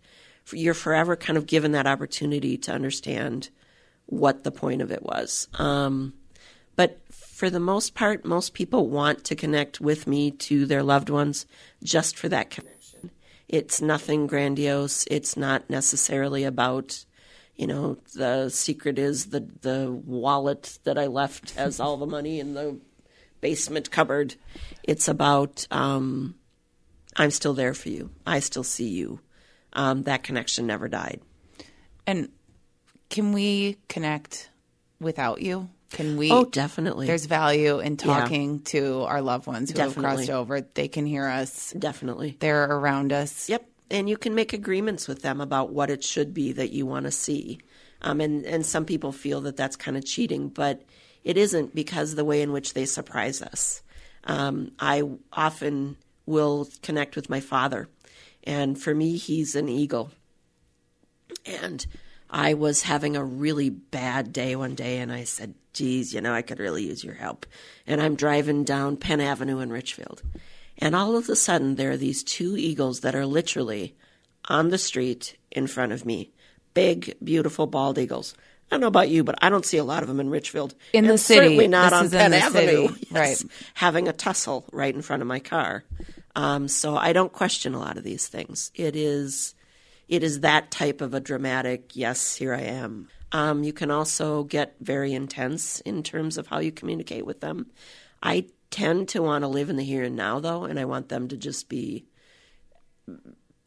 [0.52, 3.50] you're forever kind of given that opportunity to understand
[4.06, 5.48] what the point of it was.
[5.54, 6.14] Um,
[6.76, 11.10] but for the most part, most people want to connect with me to their loved
[11.10, 11.46] ones
[11.82, 13.10] just for that connection.
[13.48, 15.06] It's nothing grandiose.
[15.10, 17.04] It's not necessarily about,
[17.56, 22.40] you know, the secret is the the wallet that I left has all the money
[22.40, 22.78] in the
[23.40, 24.34] basement cupboard.
[24.82, 26.34] It's about um,
[27.16, 28.10] I'm still there for you.
[28.26, 29.20] I still see you.
[29.72, 31.20] Um, that connection never died.
[32.06, 32.30] And
[33.10, 34.50] can we connect
[35.00, 35.68] without you?
[35.90, 37.06] Can we Oh, definitely.
[37.06, 40.60] There's value in talking to our loved ones who have crossed over.
[40.60, 41.74] They can hear us.
[41.78, 42.36] definitely.
[42.40, 43.48] They're around us.
[43.48, 43.66] Yep.
[43.90, 47.06] And you can make agreements with them about what it should be that you want
[47.06, 47.58] to see.
[48.02, 50.82] Um, and, and some people feel that that's kind of cheating, but
[51.24, 53.82] it isn't because the way in which they surprise us.
[54.24, 55.02] Um, I
[55.32, 57.88] often will connect with my father.
[58.44, 60.10] And for me, he's an eagle.
[61.46, 61.86] And
[62.30, 66.32] I was having a really bad day one day, and I said, Geez, you know,
[66.32, 67.46] I could really use your help.
[67.86, 70.22] And I'm driving down Penn Avenue in Richfield.
[70.78, 73.94] And all of a sudden, there are these two eagles that are literally
[74.48, 76.30] on the street in front of me.
[76.74, 78.34] Big, beautiful bald eagles.
[78.70, 80.74] I don't know about you, but I don't see a lot of them in Richfield.
[80.92, 81.40] In the city.
[81.40, 82.88] Certainly not This on Penn Avenue.
[82.88, 83.08] city.
[83.12, 83.42] Right.
[83.74, 85.84] Having a tussle right in front of my car.
[86.36, 88.70] Um, so I don't question a lot of these things.
[88.74, 89.54] It is
[90.08, 94.44] it is that type of a dramatic yes here i am um, you can also
[94.44, 97.66] get very intense in terms of how you communicate with them
[98.22, 101.08] i tend to want to live in the here and now though and i want
[101.08, 102.04] them to just be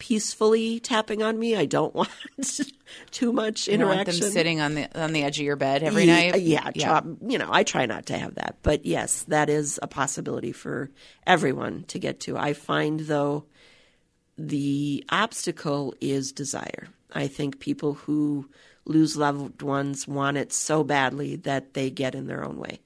[0.01, 2.09] peacefully tapping on me i don't want
[3.11, 5.83] too much You want interaction them sitting on the on the edge of your bed
[5.83, 6.41] every Ye- night.
[6.41, 10.53] Yeah, you know, I try not to have that, but yes, that is a possibility
[10.53, 10.89] for
[11.27, 12.35] everyone to get to.
[12.35, 13.45] I find though
[14.39, 16.87] the obstacle is desire.
[17.13, 18.49] I think people who
[18.85, 22.79] lose loved ones want it so badly that they get in their own way,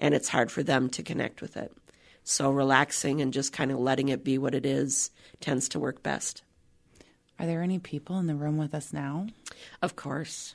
[0.00, 1.72] and it's hard for them to connect with it.
[2.24, 6.02] So relaxing and just kind of letting it be what it is tends to work
[6.02, 6.42] best.
[7.38, 9.26] Are there any people in the room with us now?
[9.82, 10.54] Of course.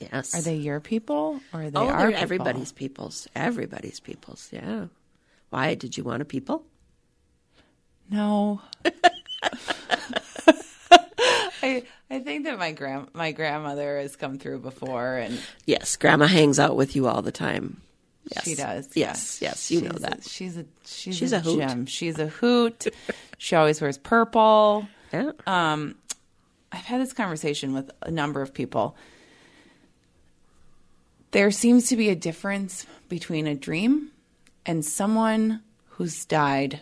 [0.00, 0.34] Yes.
[0.34, 2.22] Are they your people or are they Oh, our people?
[2.22, 3.28] everybody's peoples.
[3.36, 4.48] Everybody's peoples.
[4.52, 4.86] Yeah.
[5.50, 6.64] Why did you want a people?
[8.10, 8.60] No.
[11.62, 16.26] I I think that my grand my grandmother has come through before and Yes, Grandma
[16.26, 17.80] hangs out with you all the time.
[18.30, 18.44] Yes.
[18.44, 18.88] she does.
[18.94, 20.24] Yes, yes, you know She's a- that.
[20.24, 21.58] she's a she's, She's a, a hoot.
[21.58, 21.86] gem.
[21.86, 22.86] She's a hoot.
[23.38, 24.86] she always wears purple.
[25.12, 25.32] Yeah.
[25.46, 25.94] Um,
[26.74, 28.96] I've had this conversation with a number of people.
[31.30, 34.10] There seems to be a difference between a dream
[34.66, 36.80] and someone who's died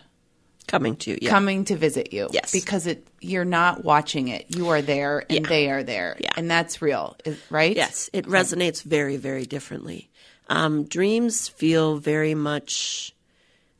[0.67, 1.17] Coming to you.
[1.21, 1.29] Yeah.
[1.29, 2.29] coming to visit you.
[2.31, 2.51] Yes.
[2.51, 4.55] Because it you're not watching it.
[4.55, 5.49] You are there and Yeah.
[5.49, 6.17] they are there.
[6.19, 6.31] Yeah.
[6.37, 7.15] And that's real,
[7.51, 7.75] right?
[7.75, 10.09] Yes, it resonates very, very differently.
[10.49, 13.13] Um, dreams feel very much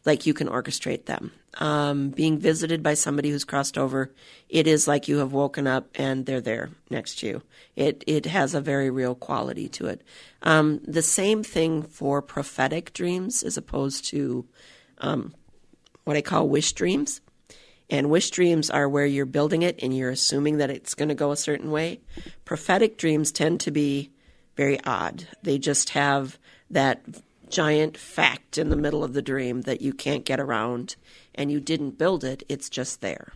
[0.06, 1.32] like you can orchestrate them.
[1.60, 4.12] Um, being visited by somebody who's crossed over,
[4.50, 7.42] it is like you have woken up and they're there next to you.
[7.76, 10.02] It it has a very real quality to it.
[10.42, 14.46] Um, the same thing for prophetic dreams as opposed to
[14.98, 15.36] um,
[16.04, 17.22] what I call wish dreams.
[17.90, 21.16] And wish dreams are where you're building it and you're assuming that it's going to
[21.16, 22.00] go a certain way.
[22.46, 24.10] Prophetic dreams tend to be
[24.56, 25.28] very odd.
[25.44, 26.40] They just have
[26.72, 27.04] that
[27.50, 30.96] giant fact in the middle of the dream that you can't get around
[31.36, 33.34] and you didn't build it, it's just there.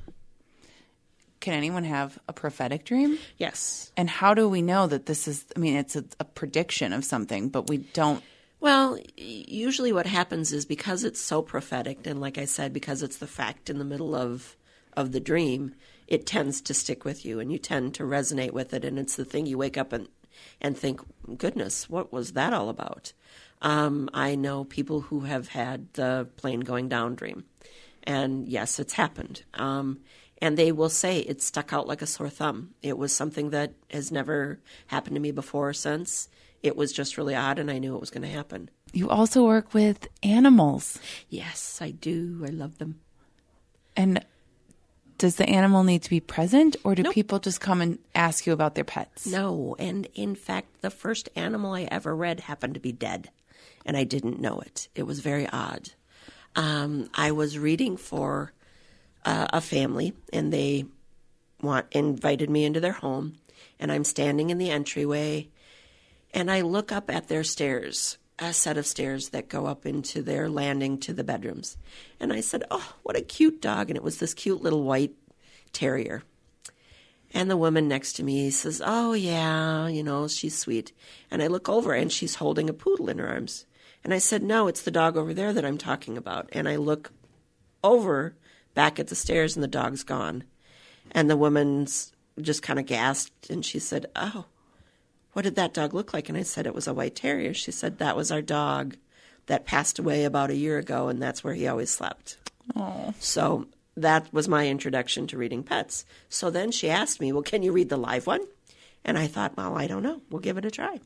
[1.39, 3.17] Can anyone have a prophetic dream?
[3.37, 3.91] Yes.
[3.95, 7.05] And how do we know that this is I mean it's a, a prediction of
[7.05, 8.23] something, but we don't
[8.59, 13.17] Well, usually what happens is because it's so prophetic, and like I said, because it's
[13.17, 14.57] the fact in the middle of
[14.93, 15.75] of the dream,
[16.07, 19.15] it tends to stick with you, and you tend to resonate with it, and it's
[19.15, 20.07] the thing you wake up and
[20.59, 21.01] and think,
[21.37, 23.13] goodness, what was that all about?
[23.61, 27.45] Um, I know people who have had the plane going down dream.
[28.07, 29.43] And yes, it's happened.
[29.53, 29.99] Um,
[30.41, 32.73] and they will say it stuck out like a sore thumb.
[32.81, 36.29] It was something that has never happened to me before or since.
[36.63, 38.69] It was just really odd, and I knew it was going to happen.
[38.93, 40.99] You also work with animals.
[41.29, 42.43] Yes, I do.
[42.47, 42.99] I love them.
[43.95, 44.25] And
[45.17, 48.53] does the animal need to be present, or do people just come and ask you
[48.53, 49.27] about their pets?
[49.27, 53.31] No, and in fact, the first animal I ever read happened to be dead,
[53.85, 54.87] and I didn't know it.
[54.95, 55.91] It was very odd.
[56.57, 58.51] Um, I was reading for
[59.23, 60.85] uh, a family, and they
[61.61, 63.35] want invited me into their home,
[63.79, 65.49] and I'm standing in the entryway,
[66.33, 70.23] and I look up at their stairs, a set of stairs that go up into
[70.23, 71.77] their landing to the bedrooms,
[72.19, 75.13] and I said, "Oh, what a cute dog!" And it was this cute little white
[75.73, 76.23] terrier.
[77.33, 80.93] And the woman next to me says, Oh, yeah, you know, she's sweet.
[81.29, 83.65] And I look over and she's holding a poodle in her arms.
[84.03, 86.49] And I said, No, it's the dog over there that I'm talking about.
[86.53, 87.11] And I look
[87.83, 88.35] over
[88.73, 90.43] back at the stairs and the dog's gone.
[91.11, 94.45] And the woman's just kind of gasped and she said, Oh,
[95.33, 96.29] what did that dog look like?
[96.29, 97.53] And I said, It was a white terrier.
[97.53, 98.95] She said, That was our dog
[99.47, 102.37] that passed away about a year ago, and that's where he always slept.
[102.75, 106.05] Oh, So that was my introduction to reading pets.
[106.27, 108.41] So then she asked me, Well, can you read the live one?
[109.05, 110.21] And I thought, Well, I don't know.
[110.29, 110.99] We'll give it a try.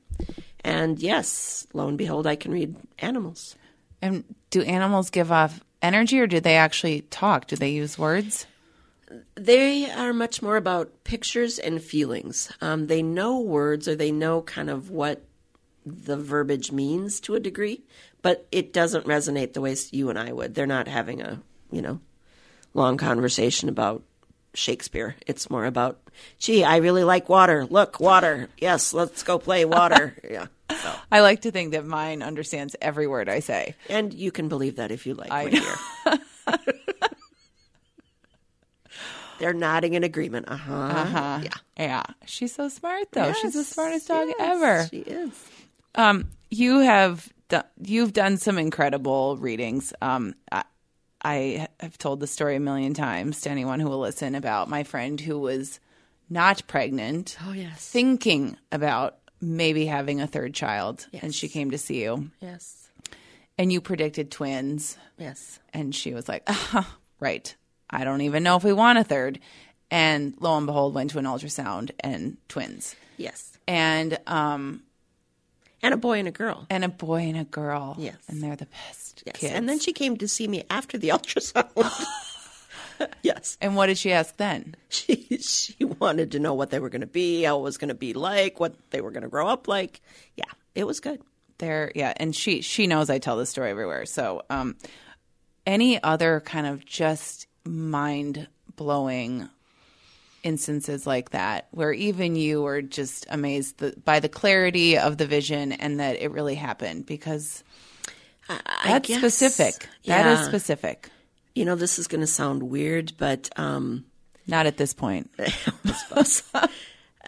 [0.63, 3.55] And yes, lo and behold, I can read animals.
[4.01, 7.47] and do animals give off energy, or do they actually talk?
[7.47, 8.45] Do they use words?
[9.35, 12.51] They are much more about pictures and feelings.
[12.61, 15.23] Um, they know words or they know kind of what
[15.85, 17.83] the verbiage means to a degree,
[18.21, 20.53] but it doesn't resonate the way you and I would.
[20.55, 21.99] They're not having a, you know,
[22.73, 24.03] long conversation about
[24.53, 25.15] Shakespeare.
[25.25, 25.99] It's more about,
[26.39, 27.65] gee, I really like water.
[27.65, 28.49] Look, water.
[28.57, 30.15] Yes, let's go play water.
[30.29, 30.47] yeah.
[30.69, 33.75] So, I like to think that mine understands every word I say.
[33.89, 36.19] and you can believe that if you like, I my dear.
[39.39, 40.47] They're nodding in agreement.
[40.49, 40.75] Uh huh.
[40.75, 41.39] Uh-huh.
[41.43, 41.49] Yeah.
[41.77, 42.03] Yeah.
[42.25, 43.33] She's so smart, though.
[43.33, 44.87] She's the smartest dog yes, ever.
[44.91, 45.31] She is.
[45.95, 49.93] Um, you have done, you've done some incredible readings.
[49.99, 50.63] Um, I,
[51.23, 54.83] I have told the story a million times to anyone who will listen about my
[54.83, 55.79] friend who was
[56.29, 57.87] not pregnant, Oh yes.
[57.89, 62.89] thinking about maybe having a third child, and she came to see you, Yes.
[63.57, 65.59] and you predicted twins, Yes.
[65.73, 67.55] and she was like, ah, "Right,
[67.89, 69.39] I don't even know if we want a third.
[69.93, 73.57] And lo and behold, went to an ultrasound and twins, Yes.
[73.67, 74.83] and um,
[75.83, 76.65] And a boy and a girl.
[76.69, 77.95] and a boy and a girl.
[77.97, 78.15] Yes.
[78.27, 79.37] and they're the best Yes.
[79.37, 79.53] kids.
[79.53, 81.71] And then she came to see me after the ultrasound.
[83.23, 83.57] yes.
[83.61, 84.75] And what did she ask then?
[84.89, 87.89] She she wanted to know what they were going to be, how it was going
[87.89, 90.01] to be like, what they were going to grow up like.
[90.35, 91.21] Yeah, it was good.
[91.57, 94.05] There, yeah, and she she knows I tell this story everywhere.
[94.05, 94.75] So, um,
[95.65, 99.47] any other kind of just mind blowing
[100.43, 105.25] instances like that, where even you were just amazed the, by the clarity of the
[105.25, 107.63] vision and that it really happened, because
[108.49, 109.87] I that's guess- specific.
[110.05, 111.09] That is specific.
[111.53, 114.05] You know, this is going to sound weird, but um,
[114.47, 115.29] Not at this point.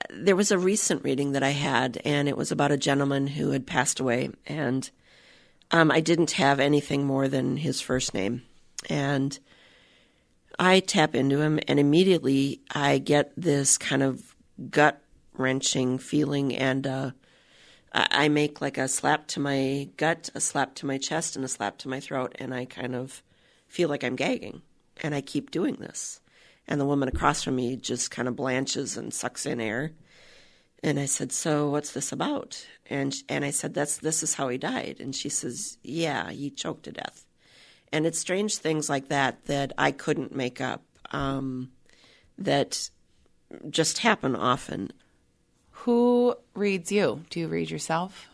[0.09, 3.51] there was a recent reading that I had, and it was about a gentleman who
[3.51, 4.89] had passed away, and
[5.71, 8.43] um, I didn't have anything more than his first name,
[8.89, 9.37] and
[10.59, 14.35] I tap into him, and immediately I get this kind of
[14.69, 15.01] gut
[15.33, 17.11] wrenching feeling, and uh,
[17.91, 21.47] I make like a slap to my gut, a slap to my chest, and a
[21.47, 23.23] slap to my throat, and I kind of
[23.67, 24.61] feel like I'm gagging,
[25.01, 26.21] and I keep doing this.
[26.67, 29.91] And the woman across from me just kind of blanches and sucks in air.
[30.81, 34.49] And I said, "So what's this about?" And and I said, "That's this is how
[34.49, 37.25] he died." And she says, "Yeah, he choked to death."
[37.93, 41.69] And it's strange things like that that I couldn't make up, um,
[42.39, 42.89] that
[43.69, 44.91] just happen often.
[45.71, 47.23] Who reads you?
[47.29, 48.29] Do you read yourself?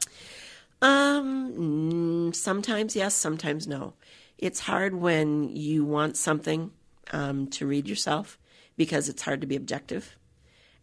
[0.82, 3.95] Um, sometimes yes, sometimes no.
[4.38, 6.72] It's hard when you want something
[7.12, 8.39] um, to read yourself
[8.78, 10.16] because it's hard to be objective.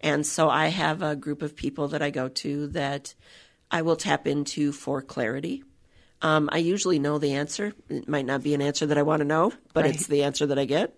[0.03, 3.15] And so I have a group of people that I go to that
[3.71, 5.65] I will tap into for clarity.
[6.23, 7.73] Um, I usually know the answer.
[7.89, 10.47] It might not be an answer that I want to know, but it's the answer
[10.47, 10.95] that I get.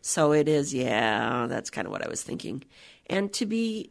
[0.00, 2.64] So it is, yeah, that's kind of what I was thinking.
[3.06, 3.90] And to be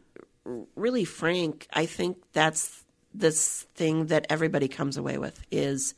[0.76, 5.94] really frank, I think that's this thing that everybody comes away with is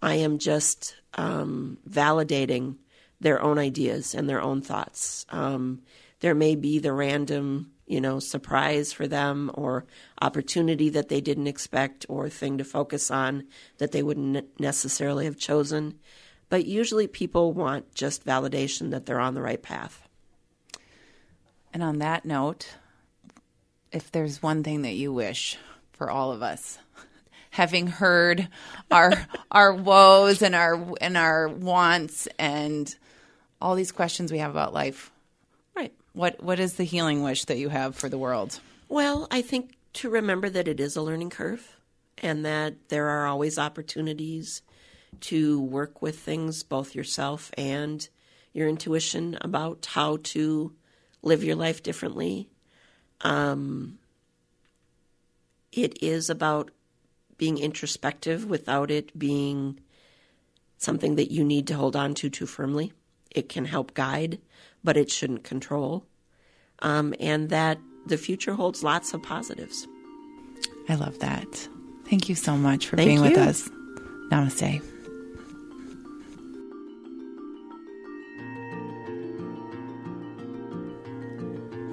[0.00, 2.76] I am just um, validating
[3.20, 5.26] their own ideas and their own thoughts.
[5.30, 5.82] Um,
[6.20, 9.84] there may be the random you know, surprise for them or
[10.20, 13.44] opportunity that they didn't expect or thing to focus on
[13.78, 15.98] that they wouldn't necessarily have chosen.
[16.48, 20.08] But usually people want just validation that they're on the right path.
[21.72, 22.76] And on that note,
[23.92, 25.58] if there's one thing that you wish
[25.92, 26.78] for all of us,
[27.50, 28.48] having heard
[28.90, 32.94] our our woes and our and our wants and
[33.60, 35.10] all these questions we have about life.
[36.18, 38.58] What what is the healing wish that you have for the world?
[38.88, 41.76] Well, I think to remember that it is a learning curve
[42.18, 44.62] and that there are always opportunities
[45.20, 48.08] to work with things, both yourself and
[48.52, 50.72] your intuition about how to
[51.22, 52.48] live your life differently.
[53.20, 53.98] Um,
[55.70, 56.72] it is about
[57.36, 59.78] being introspective without it being
[60.78, 62.92] something that you need to hold on to too firmly.
[63.30, 64.40] It can help guide,
[64.88, 66.06] but it shouldn't control.
[66.78, 69.86] Um, and that the future holds lots of positives.
[70.88, 71.68] I love that.
[72.06, 73.68] Thank you so much for Thank being with us.
[74.32, 74.82] Namaste.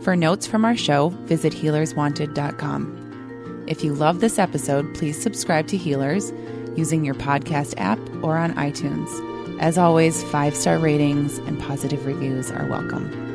[0.02, 3.66] For notes from our show, visit healerswanted.com.
[3.68, 6.32] If you love this episode, please subscribe to Healers
[6.78, 9.35] using your podcast app or on iTunes.
[9.60, 13.35] As always, five star ratings and positive reviews are welcome.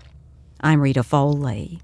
[0.63, 1.79] I'm Rita Foley.